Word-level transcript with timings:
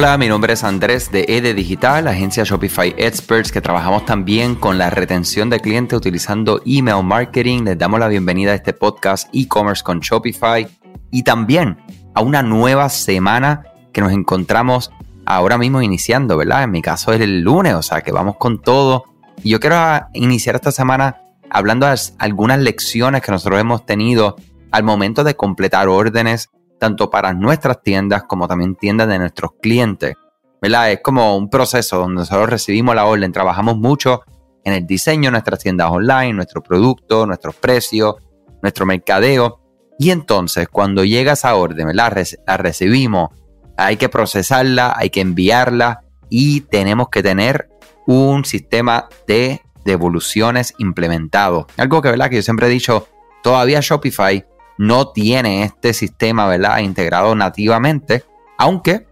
Hola, 0.00 0.16
mi 0.16 0.28
nombre 0.28 0.52
es 0.52 0.62
Andrés 0.62 1.10
de 1.10 1.24
EDE 1.26 1.54
Digital, 1.54 2.06
agencia 2.06 2.44
Shopify 2.44 2.94
Experts, 2.96 3.50
que 3.50 3.60
trabajamos 3.60 4.06
también 4.06 4.54
con 4.54 4.78
la 4.78 4.90
retención 4.90 5.50
de 5.50 5.58
clientes 5.58 5.96
utilizando 5.96 6.62
email 6.64 7.02
marketing. 7.02 7.64
Les 7.64 7.76
damos 7.76 7.98
la 7.98 8.06
bienvenida 8.06 8.52
a 8.52 8.54
este 8.54 8.72
podcast 8.72 9.28
e-commerce 9.32 9.82
con 9.82 9.98
Shopify 9.98 10.68
y 11.10 11.24
también 11.24 11.78
a 12.14 12.20
una 12.20 12.44
nueva 12.44 12.90
semana 12.90 13.64
que 13.92 14.00
nos 14.00 14.12
encontramos 14.12 14.92
ahora 15.26 15.58
mismo 15.58 15.82
iniciando, 15.82 16.36
¿verdad? 16.36 16.62
En 16.62 16.70
mi 16.70 16.80
caso 16.80 17.12
es 17.12 17.20
el 17.20 17.40
lunes, 17.40 17.74
o 17.74 17.82
sea 17.82 18.00
que 18.00 18.12
vamos 18.12 18.36
con 18.36 18.62
todo. 18.62 19.02
Y 19.42 19.50
yo 19.50 19.58
quiero 19.58 19.76
iniciar 20.14 20.54
esta 20.54 20.70
semana 20.70 21.22
hablando 21.50 21.86
de 21.88 21.98
algunas 22.20 22.60
lecciones 22.60 23.20
que 23.20 23.32
nosotros 23.32 23.60
hemos 23.60 23.84
tenido 23.84 24.36
al 24.70 24.84
momento 24.84 25.24
de 25.24 25.34
completar 25.34 25.88
órdenes 25.88 26.50
tanto 26.78 27.10
para 27.10 27.32
nuestras 27.32 27.82
tiendas 27.82 28.24
como 28.24 28.48
también 28.48 28.76
tiendas 28.76 29.08
de 29.08 29.18
nuestros 29.18 29.52
clientes. 29.60 30.14
¿verdad? 30.60 30.92
Es 30.92 31.00
como 31.02 31.36
un 31.36 31.48
proceso 31.48 31.98
donde 31.98 32.20
nosotros 32.20 32.50
recibimos 32.50 32.94
la 32.94 33.06
orden, 33.06 33.32
trabajamos 33.32 33.76
mucho 33.76 34.22
en 34.64 34.72
el 34.72 34.86
diseño 34.86 35.28
de 35.28 35.32
nuestras 35.32 35.60
tiendas 35.60 35.90
online, 35.90 36.32
nuestro 36.32 36.62
producto, 36.62 37.26
nuestros 37.26 37.54
precios, 37.56 38.16
nuestro 38.62 38.86
mercadeo. 38.86 39.60
Y 39.98 40.10
entonces, 40.10 40.68
cuando 40.68 41.04
llega 41.04 41.32
esa 41.32 41.54
orden, 41.54 41.88
la 41.94 42.10
recibimos, 42.56 43.30
hay 43.76 43.96
que 43.96 44.08
procesarla, 44.08 44.94
hay 44.96 45.10
que 45.10 45.20
enviarla 45.20 46.02
y 46.28 46.62
tenemos 46.62 47.08
que 47.08 47.22
tener 47.22 47.68
un 48.06 48.44
sistema 48.44 49.08
de 49.26 49.60
devoluciones 49.84 50.74
implementado. 50.78 51.66
Algo 51.76 52.02
que, 52.02 52.10
¿verdad? 52.10 52.28
que 52.28 52.36
yo 52.36 52.42
siempre 52.42 52.66
he 52.66 52.70
dicho, 52.70 53.08
todavía 53.42 53.80
Shopify 53.80 54.44
no 54.78 55.08
tiene 55.08 55.64
este 55.64 55.92
sistema, 55.92 56.46
¿verdad? 56.46 56.78
Integrado 56.78 57.34
nativamente, 57.34 58.24
aunque 58.56 59.06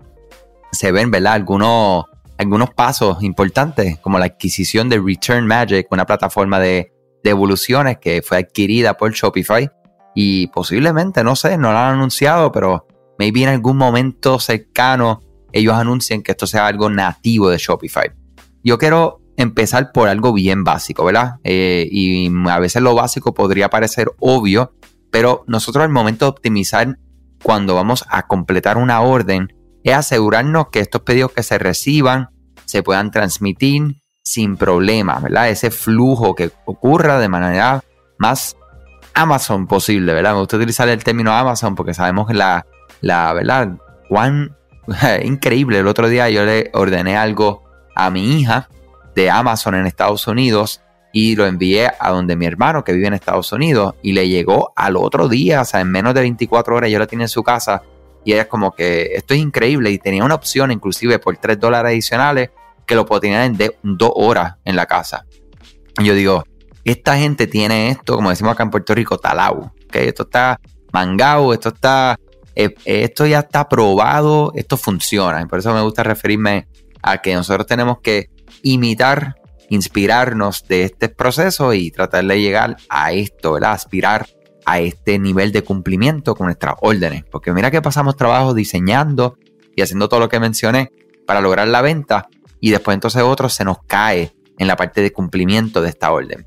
se 0.72 0.92
ven, 0.92 1.10
¿verdad? 1.10 1.34
Algunos, 1.34 2.04
algunos 2.38 2.70
pasos 2.70 3.22
importantes, 3.22 3.98
como 3.98 4.18
la 4.18 4.26
adquisición 4.26 4.88
de 4.88 5.00
Return 5.00 5.46
Magic, 5.46 5.88
una 5.90 6.06
plataforma 6.06 6.60
de 6.60 6.92
devoluciones 7.22 7.98
que 7.98 8.22
fue 8.22 8.38
adquirida 8.38 8.96
por 8.96 9.12
Shopify 9.12 9.68
y 10.14 10.46
posiblemente, 10.48 11.24
no 11.24 11.36
sé, 11.36 11.58
no 11.58 11.72
lo 11.72 11.78
han 11.78 11.94
anunciado, 11.94 12.52
pero 12.52 12.86
maybe 13.18 13.42
en 13.42 13.50
algún 13.50 13.76
momento 13.76 14.38
cercano 14.38 15.20
ellos 15.52 15.74
anuncien 15.74 16.22
que 16.22 16.32
esto 16.32 16.46
sea 16.46 16.66
algo 16.66 16.88
nativo 16.88 17.50
de 17.50 17.58
Shopify. 17.58 18.12
Yo 18.62 18.78
quiero 18.78 19.20
empezar 19.36 19.92
por 19.92 20.08
algo 20.08 20.32
bien 20.32 20.64
básico, 20.64 21.04
¿verdad? 21.04 21.36
Eh, 21.44 21.88
y 21.90 22.30
a 22.48 22.58
veces 22.58 22.82
lo 22.82 22.94
básico 22.94 23.34
podría 23.34 23.68
parecer 23.68 24.10
obvio, 24.18 24.74
pero 25.10 25.44
nosotros 25.46 25.84
al 25.84 25.90
momento 25.90 26.24
de 26.24 26.30
optimizar 26.30 26.98
cuando 27.42 27.74
vamos 27.74 28.04
a 28.08 28.26
completar 28.26 28.76
una 28.76 29.00
orden 29.00 29.52
es 29.84 29.94
asegurarnos 29.94 30.68
que 30.70 30.80
estos 30.80 31.02
pedidos 31.02 31.32
que 31.32 31.42
se 31.42 31.58
reciban 31.58 32.30
se 32.64 32.82
puedan 32.82 33.10
transmitir 33.10 34.02
sin 34.22 34.56
problemas, 34.56 35.22
¿verdad? 35.22 35.48
Ese 35.48 35.70
flujo 35.70 36.34
que 36.34 36.50
ocurra 36.64 37.20
de 37.20 37.28
manera 37.28 37.84
más 38.18 38.56
Amazon 39.14 39.66
posible, 39.66 40.12
¿verdad? 40.12 40.32
Me 40.32 40.40
gusta 40.40 40.56
utilizar 40.56 40.88
el 40.88 41.04
término 41.04 41.32
Amazon 41.32 41.74
porque 41.76 41.94
sabemos 41.94 42.32
la, 42.34 42.66
la 43.00 43.32
¿verdad? 43.32 43.76
Cuán 44.08 44.56
increíble. 45.22 45.78
El 45.78 45.86
otro 45.86 46.08
día 46.08 46.28
yo 46.30 46.44
le 46.44 46.70
ordené 46.74 47.16
algo 47.16 47.64
a 47.94 48.10
mi 48.10 48.40
hija 48.40 48.68
de 49.14 49.30
Amazon 49.30 49.74
en 49.74 49.86
Estados 49.86 50.26
Unidos 50.26 50.82
y 51.18 51.34
lo 51.34 51.46
envié 51.46 51.90
a 51.98 52.10
donde 52.10 52.36
mi 52.36 52.44
hermano 52.44 52.84
que 52.84 52.92
vive 52.92 53.06
en 53.06 53.14
Estados 53.14 53.50
Unidos 53.50 53.94
y 54.02 54.12
le 54.12 54.28
llegó 54.28 54.74
al 54.76 54.98
otro 54.98 55.30
día, 55.30 55.62
o 55.62 55.64
sea, 55.64 55.80
en 55.80 55.90
menos 55.90 56.12
de 56.12 56.20
24 56.20 56.76
horas 56.76 56.90
yo 56.90 56.98
la 56.98 57.06
tenía 57.06 57.24
en 57.24 57.30
su 57.30 57.42
casa 57.42 57.82
y 58.22 58.34
ella 58.34 58.42
es 58.42 58.48
como 58.48 58.72
que 58.72 59.12
esto 59.14 59.32
es 59.32 59.40
increíble 59.40 59.90
y 59.90 59.96
tenía 59.96 60.22
una 60.22 60.34
opción 60.34 60.72
inclusive 60.72 61.18
por 61.18 61.34
3 61.38 61.58
dólares 61.58 61.92
adicionales 61.92 62.50
que 62.84 62.94
lo 62.94 63.06
podía 63.06 63.48
tener 63.48 63.78
en 63.82 63.96
2 63.96 64.12
horas 64.14 64.56
en 64.66 64.76
la 64.76 64.84
casa. 64.84 65.24
Y 65.98 66.04
yo 66.04 66.12
digo, 66.12 66.44
esta 66.84 67.16
gente 67.16 67.46
tiene 67.46 67.88
esto, 67.88 68.16
como 68.16 68.28
decimos 68.28 68.52
acá 68.52 68.64
en 68.64 68.70
Puerto 68.70 68.94
Rico, 68.94 69.16
talau, 69.16 69.72
que 69.90 70.08
esto 70.08 70.24
está 70.24 70.60
mangado, 70.92 71.54
esto 71.54 71.70
está, 71.70 72.20
eh, 72.54 72.74
esto 72.84 73.24
ya 73.24 73.38
está 73.38 73.66
probado, 73.70 74.52
esto 74.54 74.76
funciona. 74.76 75.40
Y 75.40 75.46
por 75.46 75.60
eso 75.60 75.72
me 75.72 75.80
gusta 75.80 76.02
referirme 76.02 76.68
a 77.00 77.22
que 77.22 77.32
nosotros 77.32 77.66
tenemos 77.66 78.00
que 78.00 78.28
imitar 78.62 79.36
inspirarnos 79.70 80.66
de 80.68 80.84
este 80.84 81.08
proceso 81.08 81.72
y 81.74 81.90
tratar 81.90 82.24
de 82.24 82.40
llegar 82.40 82.76
a 82.88 83.12
esto, 83.12 83.52
¿verdad? 83.52 83.72
Aspirar 83.72 84.26
a 84.64 84.80
este 84.80 85.18
nivel 85.18 85.52
de 85.52 85.62
cumplimiento 85.62 86.34
con 86.34 86.46
nuestras 86.46 86.74
órdenes. 86.80 87.24
Porque 87.24 87.52
mira 87.52 87.70
que 87.70 87.82
pasamos 87.82 88.16
trabajo 88.16 88.54
diseñando 88.54 89.38
y 89.74 89.82
haciendo 89.82 90.08
todo 90.08 90.20
lo 90.20 90.28
que 90.28 90.40
mencioné 90.40 90.90
para 91.26 91.40
lograr 91.40 91.68
la 91.68 91.82
venta 91.82 92.28
y 92.60 92.70
después 92.70 92.94
entonces 92.94 93.22
otro 93.22 93.48
se 93.48 93.64
nos 93.64 93.78
cae 93.86 94.32
en 94.58 94.66
la 94.66 94.76
parte 94.76 95.02
de 95.02 95.12
cumplimiento 95.12 95.82
de 95.82 95.90
esta 95.90 96.10
orden. 96.10 96.46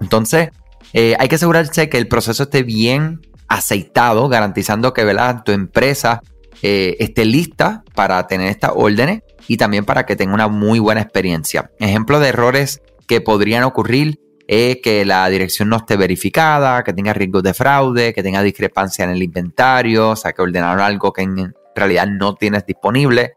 Entonces, 0.00 0.50
eh, 0.92 1.14
hay 1.18 1.28
que 1.28 1.36
asegurarse 1.36 1.88
que 1.88 1.98
el 1.98 2.08
proceso 2.08 2.44
esté 2.44 2.62
bien 2.62 3.20
aceitado, 3.48 4.28
garantizando 4.28 4.92
que 4.92 5.04
¿verdad? 5.04 5.42
tu 5.44 5.52
empresa 5.52 6.22
eh, 6.62 6.96
esté 6.98 7.24
lista 7.24 7.82
para 7.94 8.26
tener 8.26 8.48
estas 8.48 8.72
órdenes 8.74 9.22
y 9.48 9.56
también 9.56 9.84
para 9.84 10.06
que 10.06 10.16
tenga 10.16 10.34
una 10.34 10.48
muy 10.48 10.78
buena 10.78 11.00
experiencia. 11.00 11.70
Ejemplo 11.78 12.20
de 12.20 12.28
errores 12.28 12.82
que 13.06 13.20
podrían 13.20 13.64
ocurrir 13.64 14.20
es 14.46 14.78
que 14.82 15.04
la 15.04 15.28
dirección 15.28 15.68
no 15.68 15.76
esté 15.76 15.96
verificada, 15.96 16.82
que 16.82 16.92
tenga 16.92 17.12
riesgos 17.12 17.42
de 17.42 17.54
fraude, 17.54 18.12
que 18.12 18.22
tenga 18.22 18.42
discrepancia 18.42 19.04
en 19.04 19.10
el 19.10 19.22
inventario, 19.22 20.10
o 20.10 20.16
sea, 20.16 20.32
que 20.32 20.42
ordenaron 20.42 20.80
algo 20.80 21.12
que 21.12 21.22
en 21.22 21.54
realidad 21.74 22.08
no 22.08 22.34
tienes 22.34 22.66
disponible. 22.66 23.34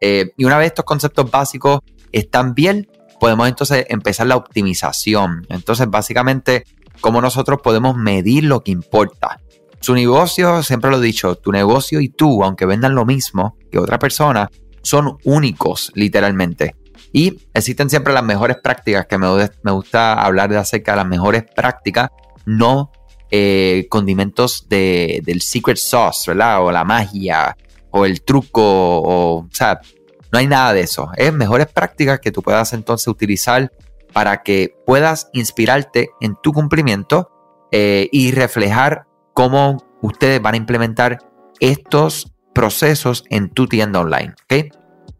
Eh, 0.00 0.32
y 0.36 0.44
una 0.44 0.58
vez 0.58 0.68
estos 0.68 0.84
conceptos 0.86 1.30
básicos 1.30 1.80
están 2.12 2.54
bien, 2.54 2.88
podemos 3.20 3.48
entonces 3.48 3.84
empezar 3.88 4.26
la 4.26 4.36
optimización. 4.36 5.46
Entonces, 5.50 5.88
básicamente, 5.90 6.64
cómo 7.00 7.20
nosotros 7.20 7.60
podemos 7.62 7.96
medir 7.96 8.44
lo 8.44 8.62
que 8.62 8.70
importa. 8.70 9.38
Su 9.80 9.94
negocio, 9.94 10.62
siempre 10.62 10.90
lo 10.90 10.96
he 10.96 11.02
dicho, 11.02 11.34
tu 11.34 11.52
negocio 11.52 12.00
y 12.00 12.08
tú, 12.08 12.42
aunque 12.42 12.64
vendan 12.64 12.94
lo 12.94 13.04
mismo 13.04 13.58
que 13.70 13.78
otra 13.78 13.98
persona, 13.98 14.48
son 14.84 15.18
únicos, 15.24 15.90
literalmente. 15.94 16.76
Y 17.12 17.48
existen 17.52 17.90
siempre 17.90 18.12
las 18.12 18.22
mejores 18.22 18.58
prácticas, 18.62 19.06
que 19.06 19.18
me, 19.18 19.28
gusta 19.72 20.14
hablar 20.14 20.50
de 20.50 20.58
acerca 20.58 20.92
de 20.92 20.96
las 20.98 21.06
mejores 21.06 21.44
prácticas, 21.54 22.10
no 22.46 22.92
eh, 23.30 23.86
condimentos 23.88 24.68
de, 24.68 25.20
del 25.24 25.40
secret 25.40 25.78
sauce, 25.78 26.30
¿verdad? 26.30 26.64
O 26.64 26.70
la 26.70 26.84
magia, 26.84 27.56
o 27.90 28.06
el 28.06 28.22
truco, 28.22 28.62
o, 28.62 29.38
o 29.38 29.48
sea, 29.50 29.80
no 30.32 30.38
hay 30.38 30.46
nada 30.46 30.72
de 30.72 30.80
eso. 30.82 31.10
Es 31.16 31.32
mejores 31.32 31.66
prácticas 31.66 32.20
que 32.20 32.32
tú 32.32 32.42
puedas 32.42 32.72
entonces 32.72 33.08
utilizar 33.08 33.70
para 34.12 34.42
que 34.42 34.74
puedas 34.86 35.28
inspirarte 35.32 36.10
en 36.20 36.36
tu 36.42 36.52
cumplimiento 36.52 37.30
eh, 37.72 38.08
y 38.12 38.30
reflejar 38.30 39.06
cómo 39.34 39.84
ustedes 40.00 40.40
van 40.40 40.54
a 40.54 40.56
implementar 40.56 41.18
estos 41.58 42.33
procesos 42.54 43.24
en 43.30 43.50
tu 43.50 43.66
tienda 43.66 44.00
online. 44.00 44.34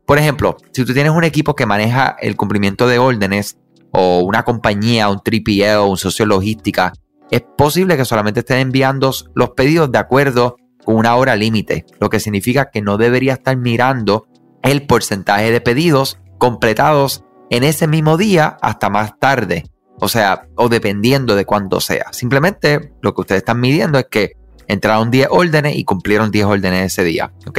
Por 0.06 0.18
ejemplo, 0.18 0.56
si 0.72 0.84
tú 0.84 0.92
tienes 0.92 1.12
un 1.12 1.24
equipo 1.24 1.54
que 1.54 1.66
maneja 1.66 2.16
el 2.20 2.36
cumplimiento 2.36 2.86
de 2.86 2.98
órdenes 2.98 3.58
o 3.90 4.20
una 4.20 4.42
compañía, 4.42 5.08
un 5.08 5.18
3PL 5.18 5.76
o 5.78 5.86
un 5.86 5.96
socio 5.96 6.26
logística, 6.26 6.92
es 7.30 7.42
posible 7.56 7.96
que 7.96 8.04
solamente 8.04 8.40
estén 8.40 8.58
enviando 8.58 9.12
los 9.34 9.50
pedidos 9.50 9.90
de 9.90 9.98
acuerdo 9.98 10.56
con 10.84 10.96
una 10.96 11.16
hora 11.16 11.36
límite, 11.36 11.86
lo 12.00 12.10
que 12.10 12.20
significa 12.20 12.70
que 12.70 12.82
no 12.82 12.98
debería 12.98 13.34
estar 13.34 13.56
mirando 13.56 14.26
el 14.62 14.86
porcentaje 14.86 15.50
de 15.50 15.60
pedidos 15.60 16.18
completados 16.38 17.24
en 17.50 17.64
ese 17.64 17.86
mismo 17.86 18.16
día 18.16 18.56
hasta 18.60 18.90
más 18.90 19.18
tarde. 19.18 19.64
O 20.00 20.08
sea, 20.08 20.48
o 20.56 20.68
dependiendo 20.68 21.36
de 21.36 21.46
cuándo 21.46 21.80
sea. 21.80 22.12
Simplemente 22.12 22.92
lo 23.00 23.14
que 23.14 23.20
ustedes 23.22 23.40
están 23.40 23.60
midiendo 23.60 23.98
es 23.98 24.06
que 24.10 24.32
entraron 24.68 25.10
10 25.10 25.28
órdenes 25.30 25.76
y 25.76 25.84
cumplieron 25.84 26.30
10 26.30 26.46
órdenes 26.46 26.92
ese 26.92 27.04
día. 27.04 27.32
¿Ok? 27.46 27.58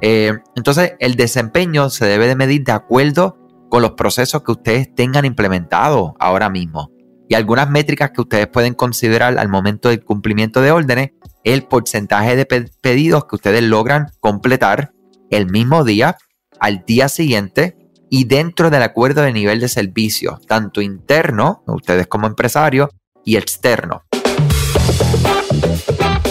Eh, 0.00 0.32
entonces, 0.54 0.94
el 1.00 1.16
desempeño 1.16 1.90
se 1.90 2.06
debe 2.06 2.26
de 2.26 2.36
medir 2.36 2.64
de 2.64 2.72
acuerdo 2.72 3.36
con 3.68 3.82
los 3.82 3.92
procesos 3.92 4.42
que 4.42 4.52
ustedes 4.52 4.94
tengan 4.94 5.24
implementados 5.24 6.12
ahora 6.18 6.48
mismo. 6.48 6.90
Y 7.28 7.34
algunas 7.34 7.68
métricas 7.68 8.10
que 8.12 8.22
ustedes 8.22 8.46
pueden 8.46 8.74
considerar 8.74 9.38
al 9.38 9.48
momento 9.48 9.90
del 9.90 10.02
cumplimiento 10.02 10.62
de 10.62 10.72
órdenes 10.72 11.10
el 11.44 11.64
porcentaje 11.64 12.36
de 12.36 12.46
pedidos 12.80 13.26
que 13.26 13.36
ustedes 13.36 13.62
logran 13.62 14.06
completar 14.20 14.92
el 15.30 15.50
mismo 15.50 15.84
día, 15.84 16.16
al 16.58 16.84
día 16.86 17.08
siguiente 17.08 17.76
y 18.10 18.24
dentro 18.24 18.70
del 18.70 18.82
acuerdo 18.82 19.22
de 19.22 19.32
nivel 19.32 19.60
de 19.60 19.68
servicio, 19.68 20.40
tanto 20.46 20.80
interno, 20.80 21.62
ustedes 21.66 22.06
como 22.06 22.26
empresarios, 22.26 22.88
y 23.24 23.36
externo. 23.36 24.04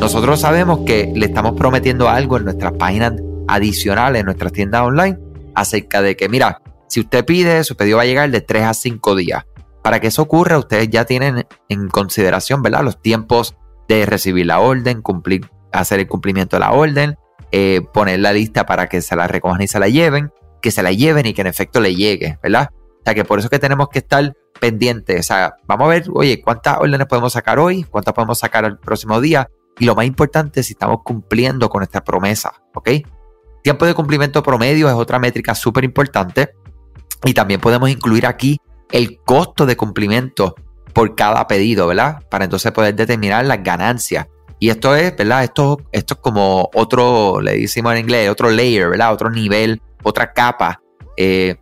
Nosotros 0.00 0.40
sabemos 0.40 0.80
que 0.86 1.12
le 1.14 1.26
estamos 1.26 1.52
prometiendo 1.56 2.08
algo 2.08 2.38
en 2.38 2.44
nuestras 2.44 2.72
páginas 2.72 3.12
adicionales, 3.46 4.20
en 4.20 4.26
nuestras 4.26 4.50
tiendas 4.50 4.80
online, 4.80 5.18
acerca 5.54 6.00
de 6.00 6.16
que, 6.16 6.30
mira, 6.30 6.62
si 6.88 7.00
usted 7.00 7.22
pide, 7.24 7.62
su 7.64 7.76
pedido 7.76 7.98
va 7.98 8.04
a 8.04 8.06
llegar 8.06 8.30
de 8.30 8.40
3 8.40 8.64
a 8.64 8.74
5 8.74 9.14
días. 9.14 9.44
Para 9.82 10.00
que 10.00 10.06
eso 10.06 10.22
ocurra, 10.22 10.58
ustedes 10.58 10.88
ya 10.88 11.04
tienen 11.04 11.46
en 11.68 11.88
consideración, 11.88 12.62
¿verdad? 12.62 12.82
Los 12.82 13.00
tiempos 13.02 13.56
de 13.88 14.06
recibir 14.06 14.46
la 14.46 14.60
orden, 14.60 15.02
cumplir, 15.02 15.50
hacer 15.70 16.00
el 16.00 16.08
cumplimiento 16.08 16.56
de 16.56 16.60
la 16.60 16.72
orden, 16.72 17.16
eh, 17.52 17.82
poner 17.92 18.20
la 18.20 18.32
lista 18.32 18.64
para 18.64 18.88
que 18.88 19.02
se 19.02 19.14
la 19.16 19.28
recojan 19.28 19.60
y 19.60 19.68
se 19.68 19.78
la 19.78 19.88
lleven, 19.88 20.32
que 20.62 20.70
se 20.70 20.82
la 20.82 20.92
lleven 20.92 21.26
y 21.26 21.34
que 21.34 21.42
en 21.42 21.46
efecto 21.46 21.78
le 21.78 21.94
llegue, 21.94 22.38
¿verdad? 22.42 22.70
O 22.72 23.02
sea 23.04 23.14
que 23.14 23.24
por 23.24 23.38
eso 23.38 23.46
es 23.46 23.50
que 23.50 23.58
tenemos 23.58 23.88
que 23.90 23.98
estar 23.98 24.32
pendientes. 24.60 25.20
O 25.20 25.22
sea, 25.22 25.56
vamos 25.66 25.86
a 25.86 25.90
ver, 25.90 26.04
oye, 26.12 26.40
cuántas 26.42 26.78
órdenes 26.78 27.06
podemos 27.06 27.34
sacar 27.34 27.58
hoy, 27.58 27.84
cuántas 27.84 28.14
podemos 28.14 28.38
sacar 28.38 28.64
el 28.64 28.78
próximo 28.78 29.20
día. 29.20 29.48
Y 29.80 29.86
lo 29.86 29.94
más 29.94 30.04
importante, 30.04 30.62
si 30.62 30.74
estamos 30.74 30.98
cumpliendo 31.02 31.70
con 31.70 31.80
nuestra 31.80 32.04
promesa, 32.04 32.52
¿ok? 32.74 32.90
Tiempo 33.62 33.86
de 33.86 33.94
cumplimiento 33.94 34.42
promedio 34.42 34.88
es 34.88 34.94
otra 34.94 35.18
métrica 35.18 35.54
súper 35.54 35.84
importante. 35.84 36.50
Y 37.24 37.32
también 37.32 37.60
podemos 37.60 37.88
incluir 37.88 38.26
aquí 38.26 38.60
el 38.92 39.18
costo 39.24 39.64
de 39.64 39.76
cumplimiento 39.76 40.54
por 40.92 41.14
cada 41.14 41.46
pedido, 41.46 41.86
¿verdad? 41.86 42.22
Para 42.30 42.44
entonces 42.44 42.72
poder 42.72 42.94
determinar 42.94 43.46
las 43.46 43.62
ganancias. 43.62 44.26
Y 44.58 44.68
esto 44.68 44.94
es, 44.94 45.16
¿verdad? 45.16 45.44
Esto, 45.44 45.78
esto 45.92 46.14
es 46.14 46.20
como 46.20 46.68
otro, 46.74 47.40
le 47.40 47.56
decimos 47.58 47.94
en 47.94 48.00
inglés, 48.00 48.28
otro 48.28 48.50
layer, 48.50 48.90
¿verdad? 48.90 49.14
Otro 49.14 49.30
nivel, 49.30 49.80
otra 50.02 50.34
capa. 50.34 50.82
Eh, 51.16 51.56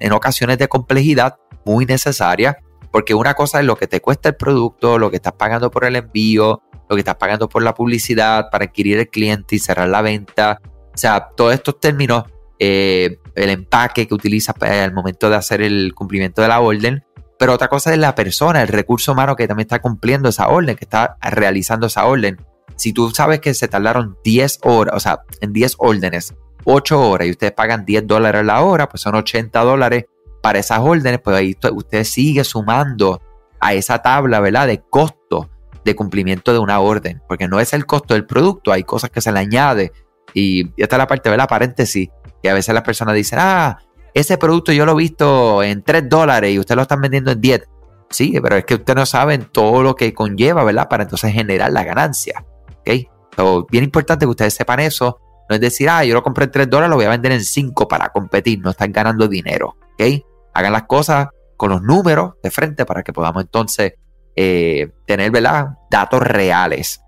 en 0.00 0.12
ocasiones 0.12 0.58
de 0.58 0.66
complejidad 0.66 1.36
muy 1.64 1.86
necesaria, 1.86 2.58
porque 2.90 3.14
una 3.14 3.34
cosa 3.34 3.60
es 3.60 3.66
lo 3.66 3.76
que 3.76 3.86
te 3.86 4.00
cuesta 4.00 4.30
el 4.30 4.36
producto, 4.36 4.98
lo 4.98 5.10
que 5.10 5.16
estás 5.16 5.34
pagando 5.34 5.70
por 5.70 5.84
el 5.84 5.96
envío, 5.96 6.62
lo 6.88 6.96
que 6.96 7.00
estás 7.00 7.16
pagando 7.16 7.48
por 7.48 7.62
la 7.62 7.74
publicidad 7.74 8.50
para 8.50 8.64
adquirir 8.64 8.98
el 8.98 9.08
cliente 9.08 9.56
y 9.56 9.58
cerrar 9.58 9.88
la 9.88 10.02
venta. 10.02 10.60
O 10.64 10.96
sea, 10.96 11.28
todos 11.36 11.54
estos 11.54 11.78
términos, 11.78 12.24
eh, 12.58 13.18
el 13.36 13.50
empaque 13.50 14.08
que 14.08 14.14
utilizas 14.14 14.54
al 14.60 14.92
momento 14.92 15.30
de 15.30 15.36
hacer 15.36 15.62
el 15.62 15.94
cumplimiento 15.94 16.42
de 16.42 16.48
la 16.48 16.60
orden, 16.60 17.04
pero 17.38 17.54
otra 17.54 17.68
cosa 17.68 17.92
es 17.92 17.98
la 17.98 18.14
persona, 18.14 18.60
el 18.60 18.68
recurso 18.68 19.12
humano 19.12 19.36
que 19.36 19.48
también 19.48 19.66
está 19.66 19.80
cumpliendo 19.80 20.28
esa 20.28 20.48
orden, 20.48 20.76
que 20.76 20.84
está 20.84 21.16
realizando 21.22 21.86
esa 21.86 22.04
orden. 22.04 22.38
Si 22.76 22.92
tú 22.92 23.10
sabes 23.12 23.40
que 23.40 23.54
se 23.54 23.68
tardaron 23.68 24.18
10 24.24 24.58
horas, 24.62 24.94
o 24.94 25.00
sea, 25.00 25.20
en 25.40 25.52
10 25.52 25.76
órdenes, 25.78 26.34
8 26.64 27.00
horas 27.00 27.28
y 27.28 27.30
ustedes 27.30 27.52
pagan 27.52 27.84
10 27.84 28.06
dólares 28.06 28.44
la 28.44 28.60
hora, 28.62 28.88
pues 28.88 29.00
son 29.00 29.14
80 29.14 29.58
dólares 29.60 30.04
para 30.40 30.58
esas 30.58 30.80
órdenes, 30.80 31.20
pues 31.20 31.36
ahí 31.36 31.56
usted 31.72 32.04
sigue 32.04 32.44
sumando 32.44 33.20
a 33.60 33.74
esa 33.74 34.00
tabla, 34.00 34.40
¿verdad? 34.40 34.66
De 34.66 34.80
costo 34.80 35.50
de 35.84 35.94
cumplimiento 35.94 36.52
de 36.52 36.58
una 36.58 36.80
orden, 36.80 37.22
porque 37.28 37.48
no 37.48 37.60
es 37.60 37.72
el 37.72 37.86
costo 37.86 38.14
del 38.14 38.26
producto, 38.26 38.72
hay 38.72 38.84
cosas 38.84 39.10
que 39.10 39.20
se 39.20 39.32
le 39.32 39.38
añade. 39.38 39.92
Y 40.34 40.70
esta 40.80 40.96
es 40.96 40.98
la 40.98 41.06
parte, 41.06 41.30
¿verdad? 41.30 41.48
Paréntesis, 41.48 42.08
que 42.42 42.50
a 42.50 42.54
veces 42.54 42.74
las 42.74 42.84
personas 42.84 43.14
dicen, 43.14 43.38
ah, 43.40 43.78
ese 44.14 44.38
producto 44.38 44.72
yo 44.72 44.86
lo 44.86 44.92
he 44.92 44.96
visto 44.96 45.62
en 45.62 45.82
3 45.82 46.08
dólares 46.08 46.52
y 46.52 46.58
usted 46.58 46.74
lo 46.76 46.82
están 46.82 47.00
vendiendo 47.00 47.30
en 47.30 47.40
10. 47.40 47.68
Sí, 48.10 48.34
pero 48.42 48.56
es 48.56 48.64
que 48.64 48.74
usted 48.74 48.94
no 48.94 49.06
sabe 49.06 49.38
todo 49.38 49.82
lo 49.82 49.94
que 49.94 50.12
conlleva, 50.12 50.64
¿verdad? 50.64 50.88
Para 50.88 51.04
entonces 51.04 51.32
generar 51.32 51.70
la 51.72 51.84
ganancia. 51.84 52.44
¿Ok? 52.80 52.90
So, 53.36 53.66
bien 53.70 53.84
importante 53.84 54.26
que 54.26 54.30
ustedes 54.30 54.54
sepan 54.54 54.80
eso. 54.80 55.20
No 55.48 55.54
es 55.54 55.60
decir, 55.60 55.88
ah, 55.88 56.04
yo 56.04 56.14
lo 56.14 56.22
compré 56.22 56.44
en 56.44 56.50
3 56.50 56.68
dólares, 56.68 56.90
lo 56.90 56.96
voy 56.96 57.04
a 57.04 57.10
vender 57.10 57.32
en 57.32 57.44
5 57.44 57.86
para 57.86 58.08
competir. 58.08 58.60
No 58.60 58.70
están 58.70 58.90
ganando 58.92 59.28
dinero. 59.28 59.76
¿Ok? 59.94 60.24
Hagan 60.54 60.72
las 60.72 60.84
cosas 60.84 61.28
con 61.56 61.70
los 61.70 61.82
números 61.82 62.34
de 62.42 62.50
frente 62.50 62.86
para 62.86 63.02
que 63.02 63.12
podamos 63.12 63.42
entonces 63.42 63.94
eh, 64.36 64.92
tener, 65.06 65.30
¿verdad? 65.30 65.76
Datos 65.90 66.22
reales. 66.22 67.00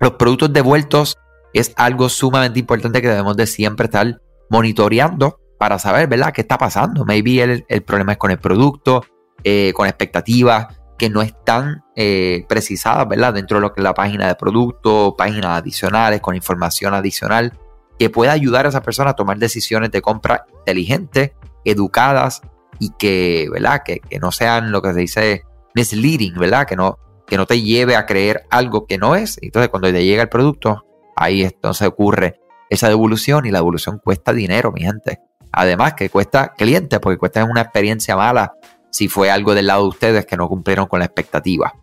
Los 0.00 0.12
productos 0.12 0.52
devueltos 0.52 1.18
es 1.52 1.72
algo 1.76 2.08
sumamente 2.08 2.58
importante 2.58 3.02
que 3.02 3.08
debemos 3.08 3.36
de 3.36 3.46
siempre 3.46 3.86
estar 3.86 4.20
monitoreando 4.50 5.40
para 5.58 5.78
saber, 5.78 6.08
¿verdad?, 6.08 6.32
qué 6.32 6.42
está 6.42 6.58
pasando. 6.58 7.04
Maybe 7.04 7.42
el, 7.42 7.64
el 7.68 7.82
problema 7.82 8.12
es 8.12 8.18
con 8.18 8.30
el 8.30 8.38
producto, 8.38 9.04
eh, 9.44 9.72
con 9.74 9.86
expectativas 9.86 10.68
que 10.98 11.10
no 11.10 11.22
están 11.22 11.82
eh, 11.96 12.44
precisadas, 12.48 13.08
¿verdad?, 13.08 13.34
dentro 13.34 13.56
de 13.56 13.62
lo 13.62 13.72
que 13.72 13.80
es 13.80 13.84
la 13.84 13.94
página 13.94 14.28
de 14.28 14.34
producto, 14.34 15.14
páginas 15.16 15.58
adicionales, 15.58 16.20
con 16.20 16.36
información 16.36 16.94
adicional, 16.94 17.58
que 17.98 18.10
pueda 18.10 18.32
ayudar 18.32 18.66
a 18.66 18.68
esa 18.68 18.82
persona 18.82 19.10
a 19.10 19.14
tomar 19.14 19.38
decisiones 19.38 19.90
de 19.90 20.00
compra 20.00 20.44
inteligentes, 20.60 21.32
educadas 21.64 22.42
y 22.78 22.90
que, 22.98 23.48
¿verdad?, 23.50 23.82
que, 23.84 24.00
no 24.20 24.32
sean 24.32 24.72
lo 24.72 24.82
que 24.82 24.92
se 24.92 25.00
dice 25.00 25.42
misleading, 25.74 26.34
¿verdad?, 26.34 26.66
que 26.66 26.76
no, 26.76 26.98
que 27.26 27.36
no 27.36 27.46
te 27.46 27.60
lleve 27.60 27.96
a 27.96 28.06
creer 28.06 28.44
algo 28.50 28.86
que 28.86 28.98
no 28.98 29.14
es. 29.14 29.38
Entonces, 29.42 29.68
cuando 29.68 29.90
te 29.92 30.04
llega 30.04 30.22
el 30.22 30.28
producto, 30.28 30.84
ahí 31.16 31.42
entonces 31.42 31.86
ocurre 31.86 32.40
esa 32.70 32.88
devolución 32.88 33.46
y 33.46 33.50
la 33.50 33.58
devolución 33.58 34.00
cuesta 34.02 34.32
dinero, 34.32 34.72
mi 34.72 34.82
gente. 34.82 35.20
Además 35.52 35.94
que 35.94 36.08
cuesta 36.08 36.52
cliente, 36.56 37.00
porque 37.00 37.18
cuesta 37.18 37.44
una 37.44 37.60
experiencia 37.60 38.16
mala 38.16 38.54
si 38.90 39.08
fue 39.08 39.30
algo 39.30 39.54
del 39.54 39.66
lado 39.66 39.82
de 39.82 39.88
ustedes 39.88 40.26
que 40.26 40.36
no 40.36 40.48
cumplieron 40.48 40.86
con 40.86 41.00
la 41.00 41.06
expectativa. 41.06 41.74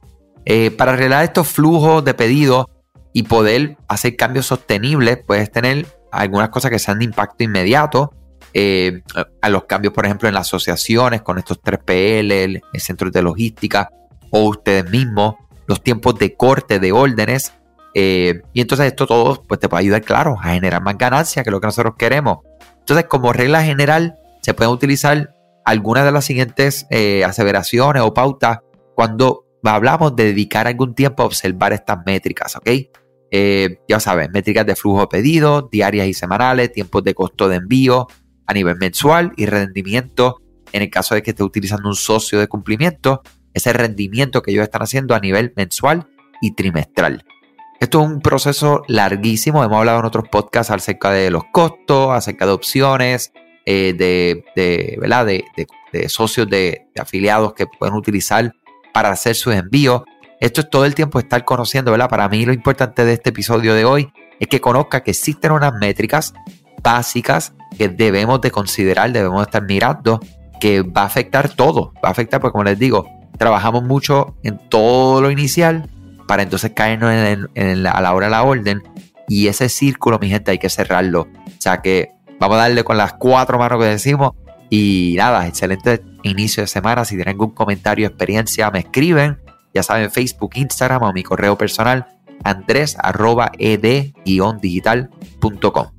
Eh, 0.46 0.72
para 0.72 0.94
arreglar 0.94 1.24
estos 1.24 1.48
flujos 1.48 2.04
de 2.04 2.14
pedidos 2.14 2.66
y 3.14 3.24
poder 3.24 3.78
hacer 3.88 4.16
cambios 4.16 4.48
sostenibles, 4.48 5.20
puedes 5.26 5.52
tener 5.52 5.86
algunas 6.12 6.50
cosas 6.50 6.72
que 6.72 6.80
sean 6.80 7.00
de 7.00 7.06
impacto 7.06 7.44
inmediato. 7.44 8.14
Eh, 8.54 9.04
a 9.42 9.50
los 9.50 9.66
cambios, 9.66 9.94
por 9.94 10.06
ejemplo, 10.06 10.28
en 10.28 10.34
las 10.34 10.48
asociaciones 10.48 11.22
con 11.22 11.38
estos 11.38 11.62
3PL, 11.62 12.32
el, 12.32 12.62
centros 12.78 13.12
de 13.12 13.22
logística 13.22 13.90
o 14.32 14.50
ustedes 14.50 14.90
mismos, 14.90 15.36
los 15.68 15.84
tiempos 15.84 16.18
de 16.18 16.36
corte 16.36 16.80
de 16.80 16.92
órdenes. 16.92 17.54
Eh, 17.94 18.42
y 18.54 18.62
entonces 18.62 18.88
esto 18.88 19.06
todo 19.06 19.44
pues, 19.44 19.60
te 19.60 19.70
puede 19.70 19.82
ayudar, 19.82 20.02
claro, 20.02 20.36
a 20.40 20.54
generar 20.54 20.82
más 20.82 20.98
ganancias, 20.98 21.44
que 21.44 21.50
es 21.50 21.52
lo 21.52 21.62
que 21.62 21.68
nosotros 21.68 21.96
queremos. 21.98 22.40
Entonces, 22.80 23.06
como 23.08 23.34
regla 23.34 23.64
general, 23.64 24.18
se 24.42 24.54
pueden 24.54 24.74
utilizar 24.74 25.36
algunas 25.66 26.06
de 26.06 26.12
las 26.12 26.26
siguientes 26.26 26.88
eh, 26.90 27.24
aseveraciones 27.24 28.02
o 28.02 28.14
pautas 28.14 28.60
cuando 28.96 29.46
hablamos 29.64 30.16
de 30.16 30.26
dedicar 30.26 30.66
algún 30.68 30.96
tiempo 30.96 31.22
a 31.22 31.28
observar 31.28 31.74
estas 31.74 32.00
métricas, 32.06 32.56
¿ok? 32.56 32.70
Ya 33.88 34.00
saben, 34.00 34.32
métricas 34.32 34.66
de 34.66 34.76
flujo 34.76 35.02
de 35.02 35.08
pedidos, 35.08 35.70
diarias 35.70 36.08
y 36.08 36.16
semanales, 36.16 36.72
tiempos 36.72 37.04
de 37.04 37.14
costo 37.14 37.48
de 37.48 37.58
envío 37.58 38.08
a 38.50 38.54
nivel 38.54 38.78
mensual 38.78 39.32
y 39.38 39.46
rendimiento 39.46 40.42
en 40.72 40.82
el 40.82 40.90
caso 40.90 41.14
de 41.14 41.22
que 41.22 41.32
esté 41.32 41.44
utilizando 41.44 41.88
un 41.88 41.96
socio 41.96 42.40
de 42.40 42.48
cumplimiento, 42.48 43.22
ese 43.54 43.74
rendimiento 43.74 44.42
que 44.42 44.52
ellos 44.52 44.64
están 44.64 44.82
haciendo 44.82 45.14
a 45.14 45.20
nivel 45.20 45.54
mensual 45.56 46.08
y 46.42 46.56
trimestral. 46.56 47.24
Esto 47.80 48.02
es 48.02 48.10
un 48.10 48.22
proceso 48.22 48.84
larguísimo. 48.88 49.64
Hemos 49.64 49.78
hablado 49.78 50.00
en 50.00 50.06
otros 50.06 50.28
podcasts 50.30 50.72
acerca 50.72 51.12
de 51.12 51.30
los 51.30 51.44
costos, 51.52 52.12
acerca 52.12 52.46
de 52.46 52.52
opciones, 52.52 53.32
eh, 53.66 53.94
de, 53.96 54.44
de, 54.56 56.10
socios 56.10 56.50
de, 56.50 56.88
afiliados 57.00 57.54
que 57.54 57.68
pueden 57.68 57.96
utilizar 57.96 58.54
para 58.94 59.12
hacer 59.12 59.36
sus 59.36 59.54
envíos. 59.54 60.02
Esto 60.40 60.62
es 60.62 60.70
todo 60.70 60.86
el 60.86 60.96
tiempo 60.96 61.20
estar 61.20 61.46
conociendo, 61.46 61.92
¿verdad? 61.92 62.10
Para 62.10 62.28
mí 62.30 62.46
lo 62.46 62.54
importante 62.54 63.06
de 63.06 63.14
este 63.14 63.30
episodio 63.30 63.76
de 63.76 63.86
hoy 63.86 64.12
es 64.40 64.48
que 64.48 64.60
conozca 64.60 65.04
que 65.04 65.12
existen 65.12 65.52
unas 65.52 65.74
métricas 65.74 66.34
básicas 66.82 67.54
que 67.78 67.90
debemos 67.90 68.42
de 68.42 68.52
considerar, 68.52 69.12
debemos 69.12 69.40
de 69.40 69.44
estar 69.44 69.64
mirando, 69.64 70.20
que 70.60 70.82
va 70.82 71.04
a 71.04 71.06
afectar 71.06 71.50
todo. 71.50 71.94
Va 72.04 72.10
a 72.10 72.12
afectar, 72.12 72.42
porque 72.42 72.54
como 72.54 72.64
les 72.64 72.78
digo, 72.78 73.06
trabajamos 73.38 73.84
mucho 73.84 74.36
en 74.44 74.60
todo 74.70 75.22
lo 75.22 75.32
inicial 75.32 75.90
para 76.28 76.44
entonces 76.44 76.72
caernos 76.76 77.14
en, 77.56 77.88
a 77.88 78.02
la 78.02 78.14
hora 78.14 78.28
de 78.28 78.32
la 78.32 78.44
orden. 78.44 78.84
Y 79.28 79.48
ese 79.48 79.70
círculo, 79.70 80.20
mi 80.20 80.30
gente, 80.30 80.52
hay 80.52 80.58
que 80.58 80.70
cerrarlo. 80.70 81.22
O 81.22 81.28
sea 81.60 81.82
que 81.82 82.12
vamos 82.40 82.58
a 82.58 82.62
darle 82.62 82.84
con 82.84 82.98
las 82.98 83.14
cuatro 83.14 83.58
manos 83.58 83.80
que 83.80 83.86
decimos. 83.86 84.34
Y 84.70 85.16
nada, 85.18 85.48
excelente 85.48 86.04
inicio 86.24 86.62
de 86.62 86.68
semana. 86.68 87.06
Si 87.06 87.16
tienen 87.16 87.30
algún 87.30 87.52
comentario 87.52 88.08
experiencia, 88.08 88.70
me 88.70 88.80
escriben. 88.80 89.40
Ya 89.74 89.84
saben, 89.84 90.12
Facebook, 90.12 90.52
Instagram 90.56 91.04
o 91.04 91.14
mi 91.14 91.24
correo 91.24 91.58
personal, 91.58 92.08
andres 92.44 92.98
ed-digital.com. 93.58 95.99